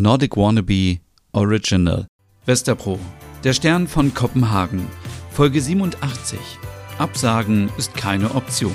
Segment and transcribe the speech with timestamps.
[0.00, 1.00] Nordic Wannabe
[1.32, 2.06] Original.
[2.46, 3.00] Westerpro,
[3.42, 4.86] der Stern von Kopenhagen.
[5.32, 6.38] Folge 87.
[6.98, 8.74] Absagen ist keine Option.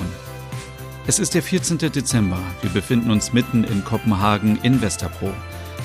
[1.06, 1.78] Es ist der 14.
[1.78, 2.38] Dezember.
[2.60, 5.32] Wir befinden uns mitten in Kopenhagen in Westerpro.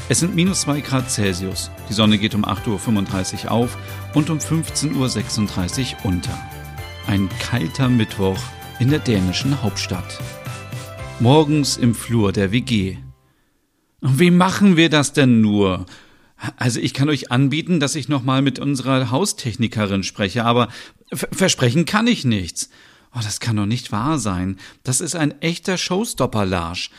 [0.09, 1.71] Es sind minus 2 Grad Celsius.
[1.89, 3.77] Die Sonne geht um 8.35 Uhr auf
[4.13, 6.37] und um 15.36 Uhr unter.
[7.07, 8.39] Ein kalter Mittwoch
[8.79, 10.19] in der dänischen Hauptstadt.
[11.19, 12.97] Morgens im Flur der WG.
[14.01, 15.85] Wie machen wir das denn nur?
[16.55, 20.69] Also ich kann euch anbieten, dass ich nochmal mit unserer Haustechnikerin spreche, aber
[21.11, 22.69] versprechen kann ich nichts.
[23.13, 24.57] Oh, das kann doch nicht wahr sein.
[24.83, 26.91] Das ist ein echter Showstopper, Larsch.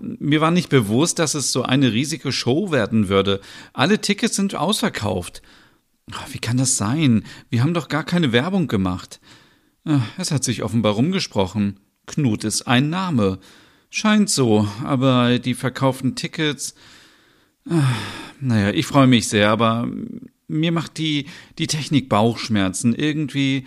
[0.00, 3.40] Mir war nicht bewusst, dass es so eine riesige Show werden würde.
[3.72, 5.42] Alle Tickets sind ausverkauft.
[6.30, 7.24] Wie kann das sein?
[7.48, 9.20] Wir haben doch gar keine Werbung gemacht.
[10.18, 11.80] Es hat sich offenbar rumgesprochen.
[12.06, 13.38] Knut ist ein Name.
[13.90, 16.74] Scheint so, aber die verkauften Tickets.
[18.40, 19.88] Naja, ich freue mich sehr, aber
[20.48, 21.26] mir macht die,
[21.58, 22.94] die Technik Bauchschmerzen.
[22.94, 23.66] Irgendwie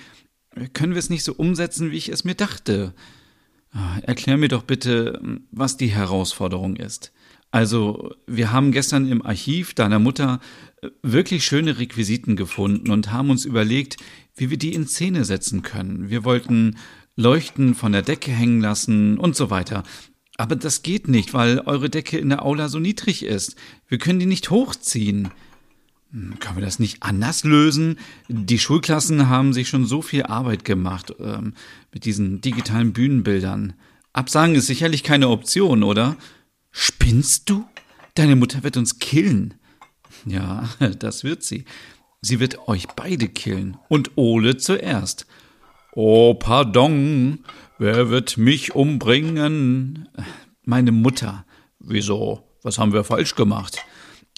[0.74, 2.94] können wir es nicht so umsetzen, wie ich es mir dachte.
[3.72, 5.20] Ah, erklär mir doch bitte,
[5.52, 7.12] was die Herausforderung ist.
[7.50, 10.40] Also, wir haben gestern im Archiv deiner Mutter
[10.82, 13.98] äh, wirklich schöne Requisiten gefunden und haben uns überlegt,
[14.36, 16.10] wie wir die in Szene setzen können.
[16.10, 16.78] Wir wollten
[17.16, 19.84] Leuchten von der Decke hängen lassen und so weiter.
[20.38, 23.56] Aber das geht nicht, weil eure Decke in der Aula so niedrig ist.
[23.88, 25.30] Wir können die nicht hochziehen.
[26.12, 28.00] Hm, können wir das nicht anders lösen?
[28.28, 31.54] Die Schulklassen haben sich schon so viel Arbeit gemacht ähm,
[31.94, 33.74] mit diesen digitalen Bühnenbildern.
[34.12, 36.16] Absagen ist sicherlich keine Option, oder?
[36.72, 37.66] Spinnst du?
[38.16, 39.56] Deine Mutter wird uns killen.
[40.26, 41.66] Ja, das wird sie.
[42.22, 43.78] Sie wird euch beide killen.
[43.90, 45.28] Und Ole zuerst.
[45.96, 47.40] Oh, pardon.
[47.78, 50.10] Wer wird mich umbringen?
[50.64, 51.46] Meine Mutter.
[51.80, 52.42] Wieso?
[52.64, 53.78] Was haben wir falsch gemacht?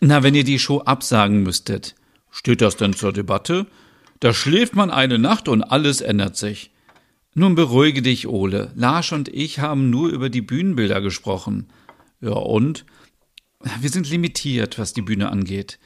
[0.01, 1.95] Na, wenn ihr die Show absagen müsstet,
[2.29, 3.67] steht das denn zur Debatte?
[4.19, 6.71] Da schläft man eine Nacht und alles ändert sich.
[7.33, 8.71] Nun beruhige dich, Ole.
[8.75, 11.67] Lars und ich haben nur über die Bühnenbilder gesprochen.
[12.19, 12.85] Ja, und?
[13.79, 15.79] Wir sind limitiert, was die Bühne angeht.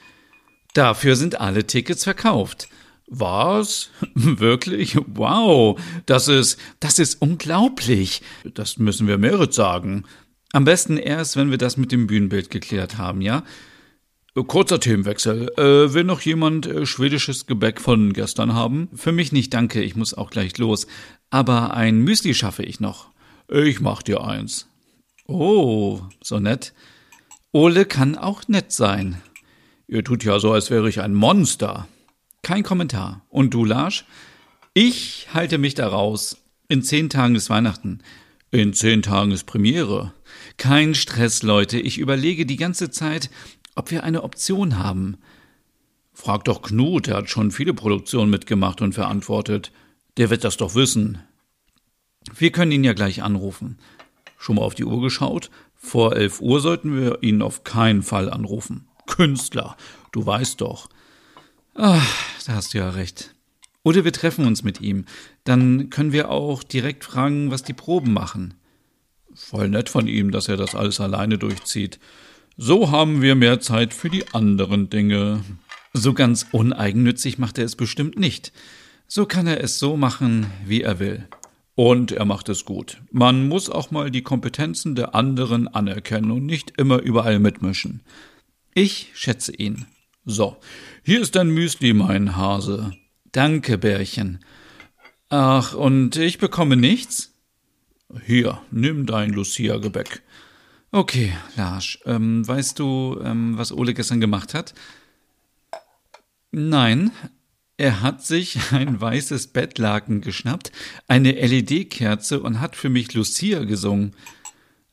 [0.73, 2.69] Dafür sind alle Tickets verkauft.
[3.09, 3.89] Was?
[4.13, 4.97] Wirklich?
[5.07, 8.21] Wow, das ist, das ist unglaublich.
[8.53, 10.05] Das müssen wir Merit sagen.
[10.53, 13.43] Am besten erst, wenn wir das mit dem Bühnenbild geklärt haben, ja?
[14.47, 15.51] Kurzer Themenwechsel.
[15.57, 18.89] Äh, will noch jemand äh, schwedisches Gebäck von gestern haben?
[18.95, 20.87] Für mich nicht, danke, ich muss auch gleich los.
[21.29, 23.09] Aber ein Müsli schaffe ich noch.
[23.49, 24.67] Ich mach dir eins.
[25.27, 26.73] Oh, so nett.
[27.51, 29.21] Ole kann auch nett sein.
[29.87, 31.87] Ihr tut ja so, als wäre ich ein Monster.
[32.41, 33.25] Kein Kommentar.
[33.29, 34.05] Und du, Lars?
[34.73, 36.37] Ich halte mich da raus.
[36.67, 37.99] In zehn Tagen ist Weihnachten.
[38.51, 40.13] In zehn Tagen ist Premiere.
[40.57, 41.79] Kein Stress, Leute.
[41.79, 43.29] Ich überlege die ganze Zeit,
[43.75, 45.17] ob wir eine Option haben.
[46.13, 49.71] Frag doch Knut, er hat schon viele Produktionen mitgemacht und verantwortet.
[50.17, 51.19] Der wird das doch wissen.
[52.35, 53.77] Wir können ihn ja gleich anrufen.
[54.37, 55.49] Schon mal auf die Uhr geschaut?
[55.75, 58.87] Vor elf Uhr sollten wir ihn auf keinen Fall anrufen.
[59.07, 59.77] Künstler,
[60.11, 60.89] du weißt doch.
[61.75, 63.33] Ach, da hast du ja recht.
[63.83, 65.05] Oder wir treffen uns mit ihm.
[65.43, 68.55] Dann können wir auch direkt fragen, was die Proben machen.
[69.33, 71.99] Voll nett von ihm, dass er das alles alleine durchzieht.
[72.57, 75.43] So haben wir mehr Zeit für die anderen Dinge.
[75.93, 78.51] So ganz uneigennützig macht er es bestimmt nicht.
[79.07, 81.27] So kann er es so machen, wie er will.
[81.75, 83.01] Und er macht es gut.
[83.11, 88.01] Man muss auch mal die Kompetenzen der anderen anerkennen und nicht immer überall mitmischen.
[88.73, 89.85] Ich schätze ihn.
[90.25, 90.57] So,
[91.03, 92.91] hier ist dein Müsli, mein Hase.
[93.31, 94.39] Danke, Bärchen.
[95.29, 97.33] Ach, und ich bekomme nichts?
[98.25, 100.21] Hier, nimm dein Lucia-Gebäck.
[100.91, 104.73] Okay, Lars, ähm, weißt du, ähm, was Ole gestern gemacht hat?
[106.51, 107.11] Nein,
[107.77, 110.71] er hat sich ein weißes Bettlaken geschnappt,
[111.07, 114.15] eine LED-Kerze und hat für mich Lucia gesungen.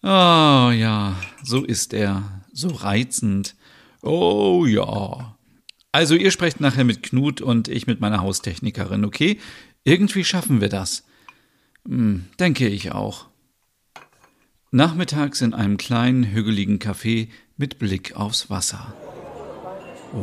[0.02, 3.56] Oh ja, so ist er, so reizend.
[4.06, 5.36] Oh ja.
[5.90, 9.38] Also ihr sprecht nachher mit Knut und ich mit meiner Haustechnikerin, okay?
[9.82, 11.04] Irgendwie schaffen wir das.
[11.88, 13.26] Hm, denke ich auch.
[14.70, 18.94] Nachmittags in einem kleinen, hügeligen Café mit Blick aufs Wasser.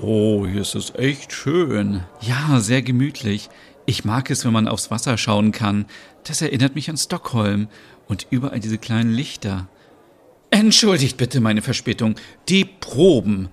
[0.02, 2.04] Oh, hier ist es echt schön.
[2.22, 3.50] Ja, sehr gemütlich.
[3.86, 5.86] Ich mag es, wenn man aufs Wasser schauen kann.
[6.24, 7.68] Das erinnert mich an Stockholm
[8.08, 9.68] und überall diese kleinen Lichter.
[10.52, 12.16] Entschuldigt bitte meine Verspätung.
[12.48, 13.50] Die Proben.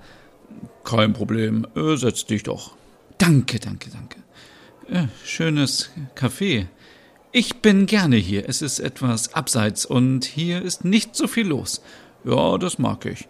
[0.84, 1.66] Kein Problem.
[1.76, 2.72] Äh, setz dich doch.
[3.18, 4.18] Danke, danke, danke.
[4.88, 6.66] Äh, schönes Café.
[7.32, 8.48] Ich bin gerne hier.
[8.48, 11.80] Es ist etwas abseits und hier ist nicht so viel los.
[12.24, 13.28] Ja, das mag ich.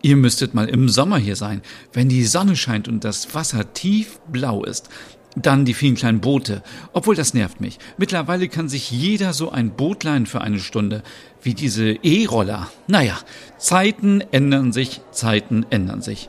[0.00, 1.62] Ihr müsstet mal im Sommer hier sein,
[1.92, 4.88] wenn die Sonne scheint und das Wasser tiefblau ist.
[5.36, 6.62] Dann die vielen kleinen Boote.
[6.92, 7.78] Obwohl das nervt mich.
[7.98, 11.02] Mittlerweile kann sich jeder so ein Boot leihen für eine Stunde.
[11.42, 12.70] Wie diese E-Roller.
[12.86, 13.18] Naja,
[13.58, 16.28] Zeiten ändern sich, Zeiten ändern sich.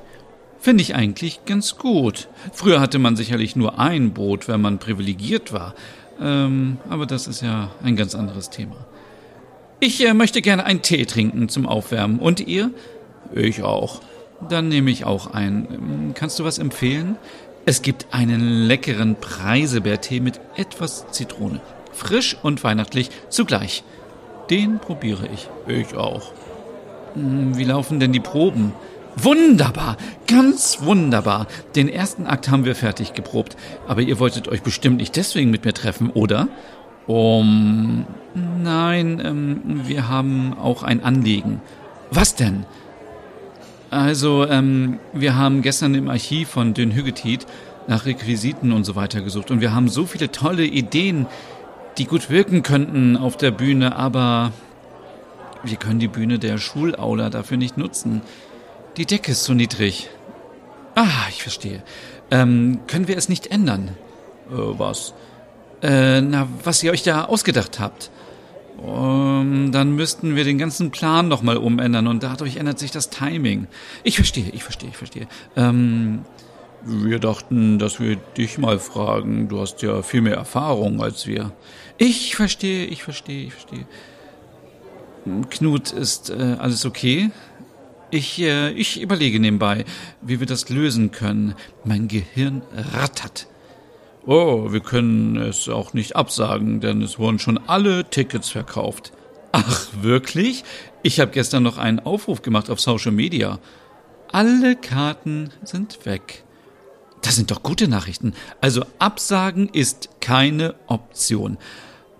[0.63, 2.29] Finde ich eigentlich ganz gut.
[2.53, 5.75] Früher hatte man sicherlich nur ein Boot, wenn man privilegiert war.
[6.21, 8.77] Ähm, aber das ist ja ein ganz anderes Thema.
[9.81, 12.17] Ich äh, möchte gerne einen Tee trinken zum Aufwärmen.
[12.17, 12.71] Und ihr?
[13.35, 13.99] Ich auch.
[14.47, 15.67] Dann nehme ich auch einen.
[15.69, 17.17] Ähm, kannst du was empfehlen?
[17.65, 21.59] Es gibt einen leckeren Preisebeertee mit etwas Zitrone.
[21.91, 23.83] Frisch und weihnachtlich zugleich.
[24.49, 25.49] Den probiere ich.
[25.67, 26.31] Ich auch.
[27.15, 28.71] Hm, wie laufen denn die Proben?
[29.15, 31.47] Wunderbar, ganz wunderbar.
[31.75, 33.55] Den ersten Akt haben wir fertig geprobt.
[33.87, 36.47] Aber ihr wolltet euch bestimmt nicht deswegen mit mir treffen, oder?
[37.07, 38.05] Um.
[38.33, 41.61] Nein, ähm, wir haben auch ein Anliegen.
[42.09, 42.65] Was denn?
[43.91, 47.45] Also, ähm, wir haben gestern im Archiv von Dünn Hüggetit
[47.87, 51.27] nach Requisiten und so weiter gesucht und wir haben so viele tolle Ideen,
[51.97, 54.51] die gut wirken könnten auf der Bühne, aber
[55.63, 58.21] wir können die Bühne der Schulaula dafür nicht nutzen.
[58.97, 60.09] Die Decke ist zu niedrig.
[60.95, 61.81] Ah, ich verstehe.
[62.29, 63.89] Ähm, können wir es nicht ändern?
[64.49, 65.13] Äh, was?
[65.81, 68.11] Äh, na, was ihr euch da ausgedacht habt.
[68.77, 73.67] Um, dann müssten wir den ganzen Plan nochmal umändern und dadurch ändert sich das Timing.
[74.03, 75.27] Ich verstehe, ich verstehe, ich verstehe.
[75.55, 76.25] Ähm,
[76.83, 79.47] wir dachten, dass wir dich mal fragen.
[79.47, 81.51] Du hast ja viel mehr Erfahrung als wir.
[81.97, 83.85] Ich verstehe, ich verstehe, ich verstehe.
[85.49, 87.31] Knut, ist äh, alles okay?
[88.13, 89.85] Ich, äh, ich überlege nebenbei,
[90.21, 91.55] wie wir das lösen können.
[91.83, 92.61] Mein Gehirn
[92.93, 93.47] rattert.
[94.27, 99.13] Oh, wir können es auch nicht absagen, denn es wurden schon alle Tickets verkauft.
[99.51, 100.63] Ach, wirklich?
[101.01, 103.57] Ich habe gestern noch einen Aufruf gemacht auf Social Media.
[104.31, 106.43] Alle Karten sind weg.
[107.23, 108.33] Das sind doch gute Nachrichten.
[108.61, 111.57] Also absagen ist keine Option.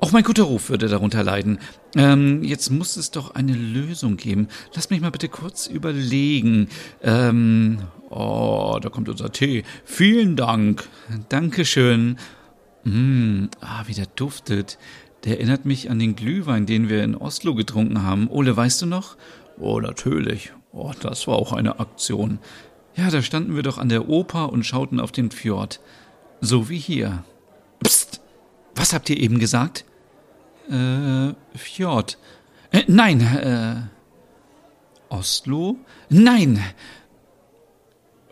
[0.04, 1.60] Auch mein guter Ruf würde darunter leiden.
[1.96, 4.50] Ähm, jetzt muss es doch eine Lösung geben.
[4.76, 6.68] Lass mich mal bitte kurz überlegen.
[7.02, 7.80] Ähm,
[8.10, 9.64] oh, da kommt unser Tee.
[9.86, 10.90] Vielen Dank.
[11.30, 12.18] Dankeschön.
[12.84, 14.78] Mmh, ah, wie der duftet.
[15.24, 18.28] Der erinnert mich an den Glühwein, den wir in Oslo getrunken haben.
[18.28, 19.16] Ole, weißt du noch?
[19.58, 20.52] Oh, natürlich.
[20.74, 22.40] Oh, das war auch eine Aktion.
[22.98, 25.80] Ja, da standen wir doch an der Oper und schauten auf den Fjord.
[26.42, 27.24] So wie hier.
[27.82, 28.20] Psst!
[28.76, 29.86] Was habt ihr eben gesagt?
[30.70, 32.18] Äh, Fjord.
[32.72, 33.76] Äh, nein, äh.
[35.10, 35.78] Oslo?
[36.10, 36.60] Nein!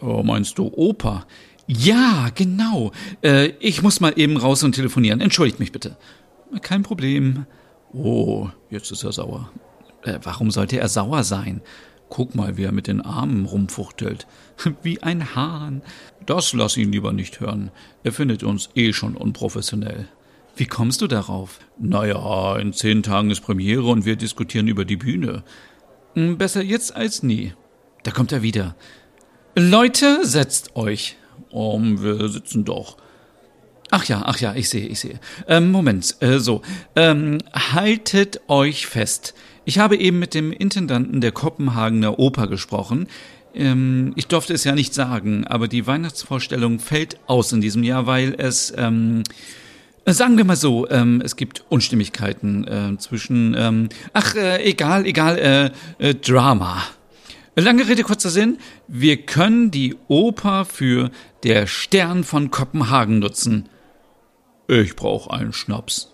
[0.01, 1.27] Oh, meinst du Oper?
[1.67, 2.91] Ja, genau.
[3.23, 5.21] Äh, ich muss mal eben raus und telefonieren.
[5.21, 5.95] Entschuldigt mich bitte.
[6.61, 7.45] Kein Problem.
[7.93, 9.51] Oh, jetzt ist er sauer.
[10.03, 11.61] Äh, warum sollte er sauer sein?
[12.09, 14.27] Guck mal, wie er mit den Armen rumfuchtelt.
[14.83, 15.81] Wie ein Hahn.
[16.25, 17.71] Das lass ihn lieber nicht hören.
[18.03, 20.07] Er findet uns eh schon unprofessionell.
[20.55, 21.59] Wie kommst du darauf?
[21.79, 25.43] Naja, in zehn Tagen ist Premiere und wir diskutieren über die Bühne.
[26.15, 27.53] Hm, besser jetzt als nie.
[28.03, 28.75] Da kommt er wieder.
[29.55, 31.17] Leute, setzt euch.
[31.49, 32.97] Um, wir sitzen doch.
[33.89, 35.19] Ach ja, ach ja, ich sehe, ich sehe.
[35.47, 36.61] Ähm, Moment, äh, so.
[36.95, 39.33] Ähm, haltet euch fest.
[39.65, 43.07] Ich habe eben mit dem Intendanten der Kopenhagener Oper gesprochen.
[43.53, 48.07] Ähm, ich durfte es ja nicht sagen, aber die Weihnachtsvorstellung fällt aus in diesem Jahr,
[48.07, 49.60] weil es ähm, äh,
[50.05, 55.37] Sagen wir mal so, ähm, es gibt Unstimmigkeiten äh, zwischen, ähm, ach, äh, egal, egal,
[55.99, 56.81] äh, äh, Drama.
[57.55, 58.57] Lange Rede, kurzer Sinn.
[58.87, 61.11] Wir können die Oper für
[61.43, 63.69] Der Stern von Kopenhagen nutzen.
[64.67, 66.11] Ich brauche einen Schnaps.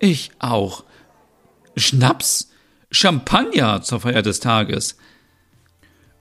[0.00, 0.84] Ich auch.
[1.76, 2.50] Schnaps?
[2.90, 4.96] Champagner zur Feier des Tages.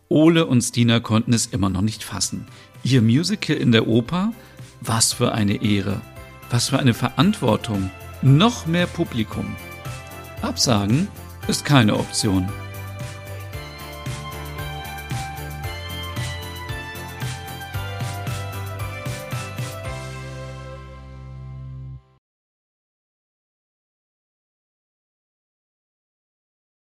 [0.07, 2.47] Ole und Stina konnten es immer noch nicht fassen.
[2.83, 4.33] Ihr Musical in der Oper?
[4.81, 6.01] Was für eine Ehre.
[6.49, 7.91] Was für eine Verantwortung.
[8.21, 9.55] Noch mehr Publikum.
[10.41, 11.07] Absagen
[11.47, 12.49] ist keine Option.